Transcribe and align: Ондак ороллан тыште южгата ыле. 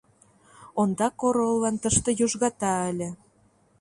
Ондак 0.81 1.21
ороллан 1.27 1.75
тыште 1.81 2.09
южгата 2.25 2.71
ыле. 2.91 3.09